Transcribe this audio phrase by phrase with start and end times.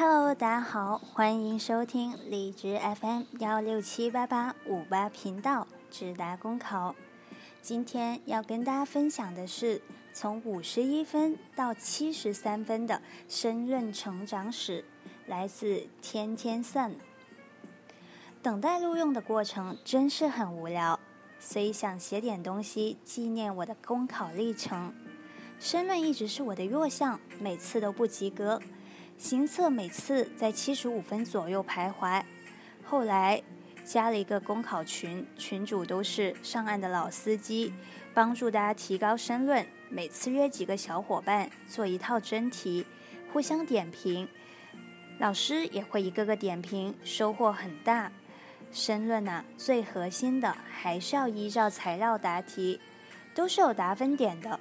[0.00, 6.94] Hello，大家好，欢迎收听荔枝 FM 幺六七八八五八频道直达公考。
[7.60, 9.82] 今天要跟大家分享的是
[10.12, 14.84] 从五十一分到七十三分的升任成长史，
[15.26, 16.94] 来自天天散。
[18.40, 21.00] 等待录用的过程真是很无聊，
[21.40, 24.94] 所以想写点东西纪念我的公考历程。
[25.58, 28.62] 申论一直是我的弱项，每次都不及格。
[29.18, 32.22] 行测每次在七十五分左右徘徊，
[32.84, 33.42] 后来
[33.84, 37.74] 加了一个公考群，群主都是上岸的老司机，
[38.14, 39.66] 帮助大家提高申论。
[39.90, 42.86] 每次约几个小伙伴做一套真题，
[43.32, 44.28] 互相点评，
[45.18, 48.12] 老师也会一个个点评，收获很大。
[48.70, 52.80] 申论呐，最核心的还是要依照材料答题，
[53.34, 54.60] 都是有达分点的，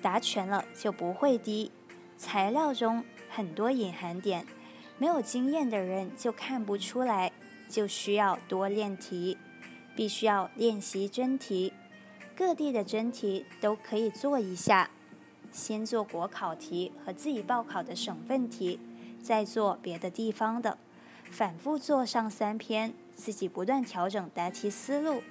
[0.00, 1.70] 答全了就不会低。
[2.16, 3.04] 材料中。
[3.28, 4.44] 很多隐含点，
[4.98, 7.30] 没有经验的人就看不出来，
[7.68, 9.36] 就需要多练题，
[9.94, 11.72] 必须要练习真题，
[12.34, 14.90] 各地的真题都可以做一下，
[15.52, 18.80] 先做国考题和自己报考的省份题，
[19.22, 20.78] 再做别的地方的，
[21.30, 25.22] 反复做上三篇，自己不断调整答题思路，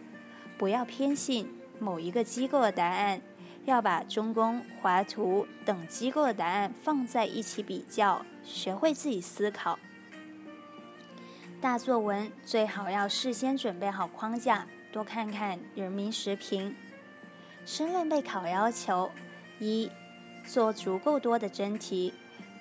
[0.58, 1.48] 不要偏信
[1.80, 3.22] 某一个机构的答案。
[3.68, 9.78] 要把中公、华图等机构的答案放在一起比较，学会自己思考。
[11.60, 16.74] 大作文最好要事先准备好框架，多看看人民时评。
[17.66, 19.12] 申论备考要求：
[19.60, 19.92] 一、
[20.46, 22.14] 做足够多的真题，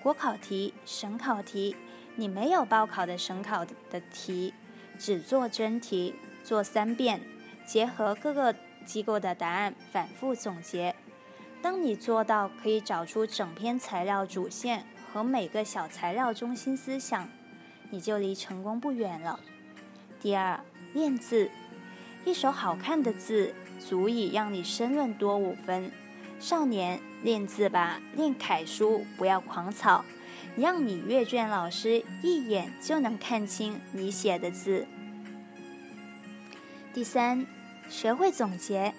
[0.03, 1.77] 国考题、省考题，
[2.17, 4.53] 你没有报考的省考的题，
[4.99, 7.21] 只做真题，做三遍，
[7.65, 8.53] 结合各个。
[8.87, 10.95] 机构的答案反复总结，
[11.61, 17.29] 当你做到可以找出整篇材料主线和每个小材料中心思想，
[17.91, 19.41] 你就离成功不远了。
[20.21, 20.61] 第二，
[20.95, 21.51] 练字，
[22.25, 25.91] 一手好看的字足以让你申论多五分。
[26.39, 30.05] 少年练字吧，练楷书，不要狂草，
[30.57, 34.87] 让你阅卷老师一眼就能看清你写的字。
[36.95, 37.56] 第三。
[37.89, 38.93] 学会总结，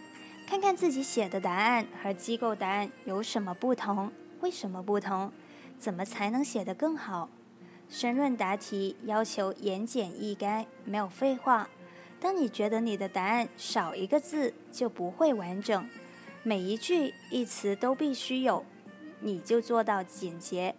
[0.47, 5.31] 看看自己写的答案和机构答案有什么不同，为什么不同，
[5.77, 7.29] 怎么才能写得更好。
[7.89, 11.69] 申论答题要求言简意赅，没有废话。
[12.19, 15.87] 当你觉得你的答案少一个字就不会完整，
[16.43, 18.65] 每一句一词都必须有，
[19.19, 20.73] 你就做到简洁。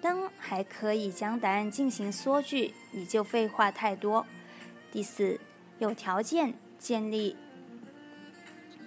[0.00, 4.26] 当还可以将答案进行缩句，你就废话太多。
[4.90, 5.38] 第四，
[5.78, 6.54] 有条件。
[6.82, 7.36] 建立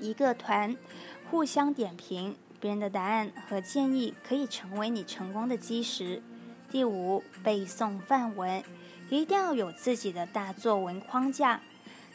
[0.01, 0.75] 一个团，
[1.31, 6.21] 互相点评别人的答案和建议，可以成为你成功的基石。
[6.69, 8.61] 第五，背诵范文，
[9.09, 11.61] 一定要有自己的大作文框架，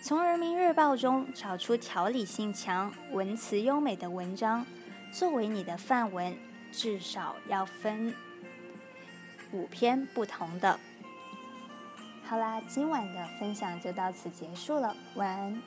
[0.03, 4.67] 从人民日报中找出条理性强、文辞优美的文章，
[5.11, 6.37] 作为你的范文，
[6.71, 8.15] 至少要分
[9.51, 10.79] 五篇不同的。
[12.31, 15.63] 好啦，今晚的分享就到此结束了，晚安。